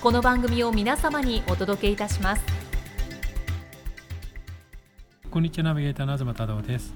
[0.00, 2.42] この番組を皆様にお届けいたします。
[5.30, 6.94] こんにちはナビゲーターの東忠夫です。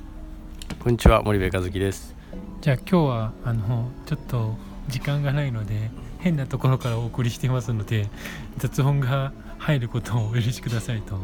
[0.83, 2.14] こんにちは森部和樹です。
[2.62, 4.56] じゃあ今日はあのちょっと
[4.89, 8.09] 時間がないので変なところからお送りしていますので
[8.56, 11.19] 雑音が入ることをお許しくださいと、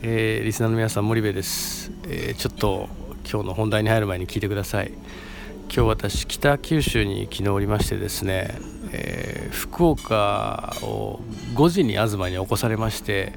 [0.00, 2.88] えー、リスナーの皆さん森部です、えー、ちょっと
[3.30, 4.92] 今日の本題に入る前に聞いてください
[5.72, 8.58] 今日私北九州に昨日おりましてですね、
[8.90, 11.20] えー、福岡を
[11.54, 13.34] 5時に東に起こされまして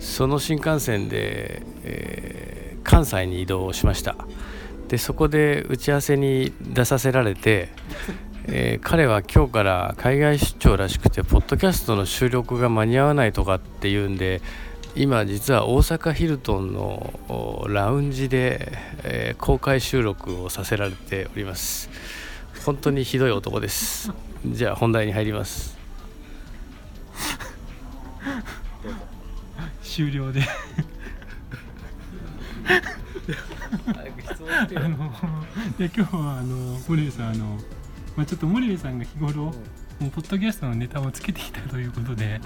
[0.00, 4.16] その新幹線で、えー、関西に移動しました。
[4.88, 7.68] でそこで打ち合わせに出させられて、
[8.48, 14.42] えー、彼は今日から海外出張らしくてポッドキャストの収録が間に合わないとかっていうんで
[14.98, 17.14] 今実は大阪ヒルトンの
[17.68, 18.72] ラウンジで、
[19.04, 21.88] えー、公開収録をさせられております。
[22.64, 24.12] 本当にひどい男です。
[24.44, 25.78] じゃあ本題に入ります。
[29.84, 30.42] 終了で。
[34.74, 35.12] あの
[35.78, 37.56] で今日はあの森部さんあの、
[38.16, 39.54] まあ、ちょっと森部さんが日頃、
[40.00, 42.40] もうポッドキャストのネタをつけてきたということで、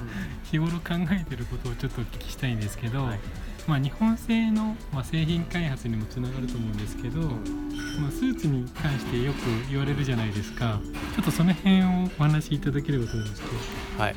[0.51, 3.21] 日頃考えてることをちょっとお聞きしたいんですけど、はい、
[3.67, 9.39] まあ、日本製の、まあ、製品開発にもつながると思うんですけど、まあ、スーツに関してよく
[9.71, 10.81] 言われるじゃないですか。
[11.15, 13.43] ちょっとその辺をお話しいただければと思います
[13.99, 14.15] はい。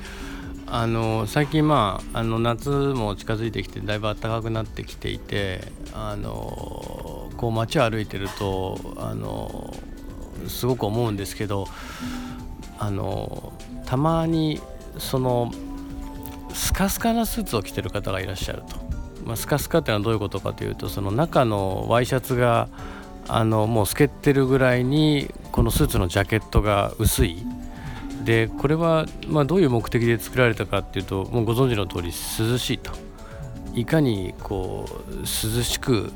[0.67, 5.62] あの最近、まあ、あの夏も近づいてきてだいぶ暖かくなってきていて
[5.94, 9.75] あのこう街を歩いてるとあの
[10.47, 11.68] すごく思うんですけど
[12.78, 13.53] あの
[13.85, 14.62] たまに
[14.97, 15.51] その
[16.53, 18.78] スカスカなスーツを着てる方がいらっしゃると、
[19.25, 22.69] まあ、スカスカっていうのはどういうことかというとその中のワイシャツが
[23.28, 27.38] あのもう透けてるぐらいにこのスーツのジャケットが薄い。
[28.23, 32.91] でこれはまどういう目的で作られたかっていうともうご存知の通り涼しいと。
[33.75, 36.12] いかにこう涼しく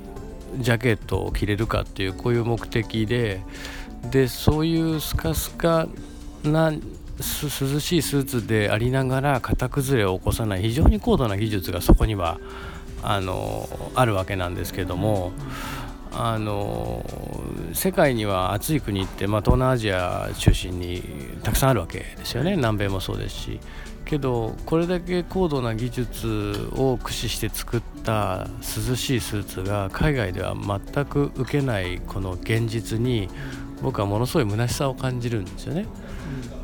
[0.57, 3.41] ジャケットを着れるかっていうこういう目的で
[4.11, 5.87] でそういうスカスカ
[6.43, 12.39] な涼しいスーツでありながら型崩れを起こさない非常に高度な技術がそこには
[13.03, 15.31] あのあるわけなんですけども
[16.11, 17.05] あの
[17.73, 21.03] 世界には暑い国って、まあ、東南アジア中心に
[21.43, 22.55] たくさんあるわけですよね。
[22.55, 23.59] 南米もそうですし。
[24.05, 33.29] けどこれだけ高度な技術を駆使して作った涼しいスーツが海外では全く受けないこの現実に
[33.81, 35.85] 僕はものすごい虚しさを感じるんですよね。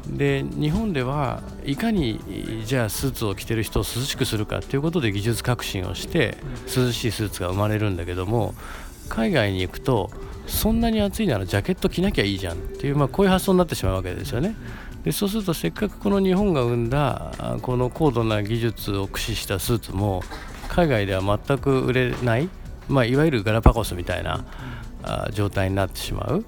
[0.07, 2.19] で日本ではいかに
[2.65, 6.37] じゃあスーツを着てる人を涼しくするかということで技術革新をして
[6.75, 8.53] 涼しいスーツが生まれるんだけども
[9.09, 10.11] 海外に行くと
[10.47, 14.55] そんなに暑いならジャケット着なきゃいいじゃんっていう、まあ、こういう発想になってしまうわけですよね。
[15.03, 20.23] でそうするとせっかくこの日本が生んだこの高度な技術を駆使したスーツも
[20.67, 22.49] 海外では全く売れない、
[22.87, 24.45] まあ、いわゆるガラパゴスみたいな
[25.31, 26.45] 状態になってしまう。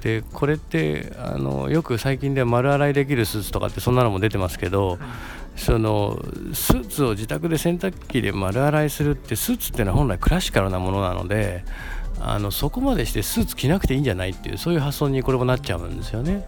[0.00, 4.98] でこれってあのよく最近では丸洗いできるスーツとかってそんなのも出てますけど、
[5.56, 6.20] その
[6.52, 11.64] スーツを自宅で洗濯機で丸洗いするってスーツっていうのは本来クラシカルなものなので
[12.20, 16.46] あのそこまでしてスーツ着なくていいんじゃないっていうそういう発想にこれもなっちゃうんですよね。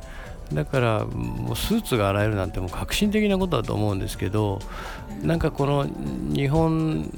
[0.53, 4.61] だからもうスーツが洗えるなんてもう革新的なことだと思うんですけど
[5.23, 5.87] なんかこの
[6.35, 7.11] 日本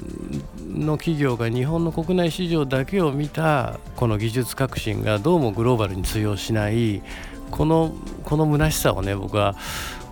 [0.68, 7.02] の企業が日本の国内市場だけを見たこの技術革新がどうもグローバルに通用しない
[7.50, 7.94] この
[8.24, 9.54] この虚しさをね僕は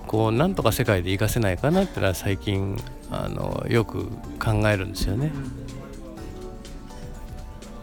[0.06, 2.76] こうなんとか世界で活かせないかなっていうのは最近
[3.10, 4.06] あのよく
[4.38, 5.32] 考えるんですよね。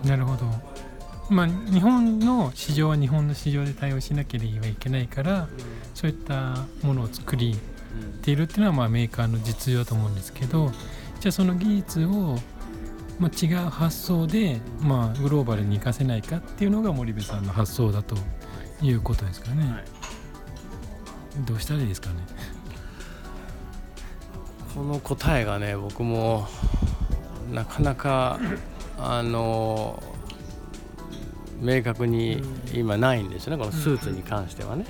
[0.03, 0.45] なるほど
[1.29, 5.47] まあ、日本の市場は日本の市場で対応しなければいけないから、
[5.93, 7.57] そういったものを作り
[8.21, 10.71] ているっていうのはまあメーカーの実情だと思うんですけど
[11.19, 12.37] じゃあその技術を
[13.19, 18.15] まあ違う発想でまあグローバルに活かせないかっていうのが森部さんの発想だと
[18.81, 19.71] いうことですかね。
[19.71, 19.83] はい
[21.45, 22.15] どうしたらいいですかね？
[24.73, 26.47] この答えがね僕も
[27.51, 28.39] なかなか
[28.97, 30.01] あの
[31.59, 32.41] 明確に
[32.73, 34.85] 今ないんですよねこのスーツに関してはね。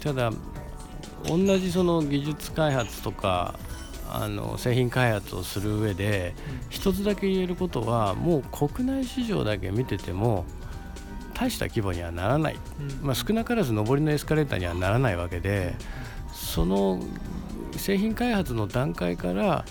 [0.00, 0.30] ただ
[1.24, 3.58] 同じその技術開発とか
[4.10, 6.34] あの製品開発をする上で
[6.70, 10.46] 一つだけ言えることはもう国内市場だけ見てても
[11.34, 12.56] 大した規模にはならない、
[13.02, 15.74] まあ、少なからず上りのエスカレーターにはならないわけで
[16.32, 17.00] その
[17.76, 19.64] 製品開発の段階から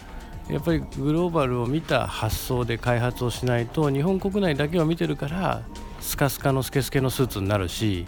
[0.49, 5.63] やっぱりグローバルを見た発想で開発をしないと日本国内だけを見てるから
[5.99, 8.05] スカスカのスケスケのスーツになるし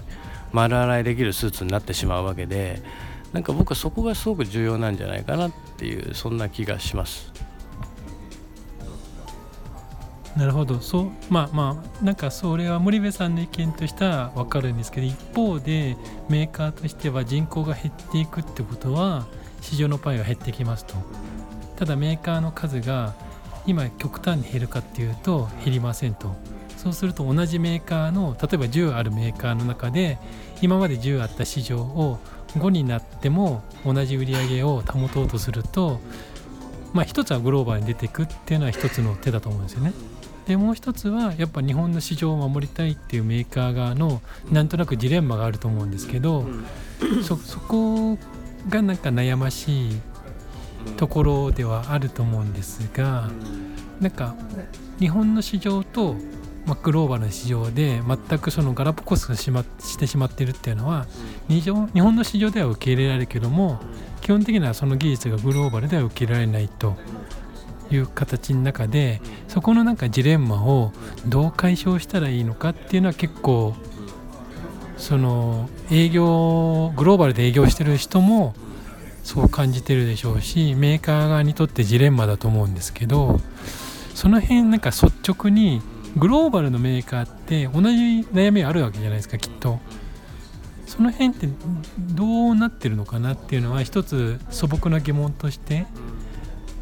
[0.53, 2.81] 丸洗いできるスーツになってしまうわけで
[3.33, 7.31] なんか僕はそこがすごく重要なんじゃないかなっていうそんな気がします。
[10.35, 15.97] なるほどそうまあまあなんかそれは森部さんの意見としては分かるんですけど一方で
[16.29, 19.25] メーカーとしては人口が減っていくってことは
[19.59, 20.95] 市場のパイが減ってきますと
[21.79, 23.13] ただメーカーの数が
[23.65, 26.35] 今極端に減るかっていうと減りませんと
[26.75, 30.17] そうすると同じメーカーの例えば10あるメーカーの中で
[30.61, 32.19] 今まで10あった市場を
[32.57, 36.01] 5になっても同じ売り上げを保とうとすると
[36.91, 39.93] まあ一つはグローバルに出ていくっていうのは一つの手だと思うんですよね。
[40.47, 44.19] でもう一つはやっぱ日本の市場を守りたいっていうメーカー側の
[44.51, 46.47] なんとなくジレンマがあると思うんですけど、
[47.21, 48.17] そそこ
[48.67, 50.01] がなんか悩ましい
[50.97, 53.29] ところではあると思うんですが
[53.99, 54.35] なんか
[54.99, 56.15] 日本の市場と、
[56.65, 61.07] ま、グローバルな市場で全くそのガラパゴスがし,、ま、してしまってるっていうのは
[61.47, 63.79] 日常日本の市場では受け入れられるけども
[64.21, 66.95] 基本的にはその技術がグローバルでは受け入れられないと
[67.91, 70.91] いう形の中でそこのなんかジレンマを
[71.25, 73.73] どう解消したらいいのかっていうのは結構
[74.97, 78.53] その営業グローバルで営業してる人も
[79.23, 83.39] そう感じてるでしょうしメーカー側にとってジレンマだと思うんですけど
[84.15, 85.81] その辺なんか率直に
[86.17, 89.79] グローバルのメーカーって同じ悩みあるわけじゃないですかきっと。
[90.89, 91.47] その辺って
[92.15, 95.85] どうなってるのかなっていうのは一つ素朴な疑問として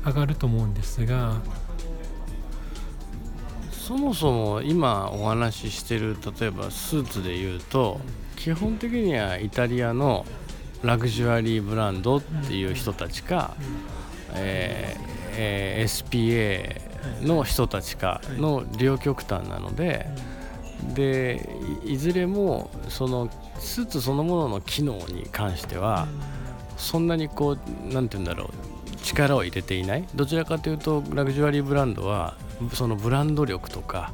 [0.06, 1.42] 上がると思うんですが
[3.70, 8.00] そもそも今お話ししてる例えばスーツで言うと
[8.38, 10.26] 基本的にはイタリアの
[10.84, 13.56] ラグジュアリーブランドっていう人たちか、
[14.34, 15.08] えー
[15.40, 20.08] えー SPA の人たちかの両極端なので
[20.94, 21.50] で
[21.86, 23.30] いいずれもその
[23.60, 26.08] スーツそのものの機能に関しては
[26.76, 30.08] そんなにこうなんて言うんだろう力を入れていない。
[30.16, 32.36] どちらかというとラグジュアリーブランドは
[32.74, 34.12] そのブランド力とか、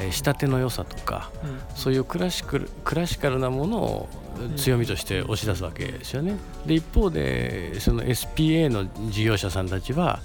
[0.00, 1.30] えー仕立ての良さとか
[1.74, 4.08] そういうクラシッククラシカルなものを
[4.56, 6.36] 強みとして押し出すわけですよね。
[6.66, 10.20] で一方でその SPA の事業者さんたちは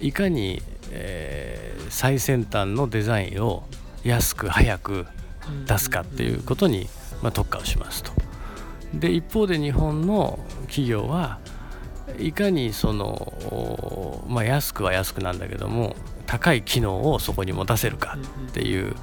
[0.00, 1.62] いかに、えー
[1.92, 3.64] 最先端のデザインを
[4.02, 5.06] 安く早く
[5.66, 6.88] 出すかっていうことに、
[7.22, 8.12] まあ、特化をしますと。
[8.94, 11.38] で一方で日本の企業は
[12.18, 18.18] いかにその、まあ、安くは安くなんだけども高い機能をそこに持たせるか
[18.48, 18.94] っていう、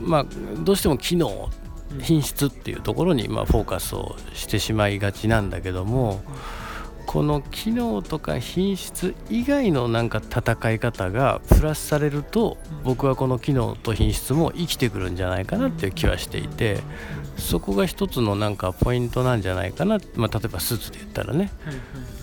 [0.00, 0.26] まあ、
[0.60, 1.50] どうしても機能
[2.00, 6.20] 品質っていうところにまあフォーカスをしてしまいがちなんだけども
[7.06, 16.78] この機能とか品質以外のなんか戦い方がプラスされると僕はこの機能と品質も生きてくるんじゃないかなっていう気はしていて
[17.38, 21.50] そこが一つのなんかポイントなんじゃないかな、まあ、例えばスーツで言ったらね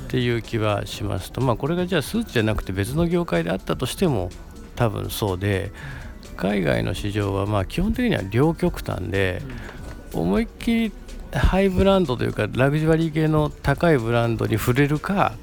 [0.05, 4.29] っていう気はしますとまあこれがじゃあスーツじゃなくて別の業界であったとしても
[4.75, 5.71] 多分そうで
[6.35, 9.41] 海外の市場はまあ基本的には両極端で
[10.13, 10.91] 思いっきり
[11.31, 15.33] ハイブランドというかラグジュアリー系の高いブランドに触れるか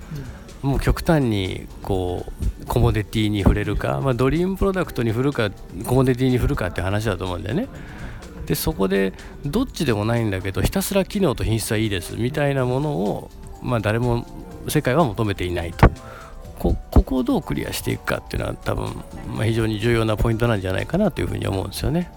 [0.62, 2.26] もう極端にこ
[2.62, 5.50] うコモディティに触れるか、まあ、ドリームプロダクトに振るか
[5.84, 7.68] コモディティに振るかって話だと思うんだよね。
[8.46, 9.12] でそこで
[9.46, 13.30] どっちでもないんだけどひたすら機能と品質はいいですみたいなものを、
[13.62, 14.26] まあ、誰も
[14.68, 15.88] 世界は求めていないと
[16.60, 19.02] こここをどうクリアしていくかっていうのは多分、
[19.34, 22.12] まあ、非常に重要なポイントなんじゃないかなというふうに思うんですよね。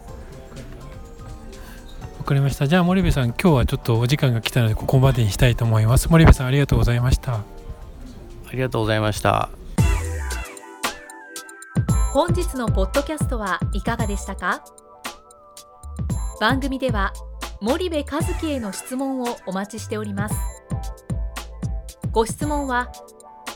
[2.20, 2.68] わかりました。
[2.68, 6.10] じゃあ森部さん今日はちょっとお時間が来たのでここまでにしたいと思います。
[6.10, 7.36] 森部さんありがとうございました。
[7.36, 7.42] あ
[8.52, 9.50] りがとうございました。
[12.12, 14.64] 本日のポッドキャストはいかがでしたか？
[16.42, 17.14] 番組では
[17.62, 20.36] 森部和樹への質問をお待ちしております。
[22.12, 22.92] ご質問は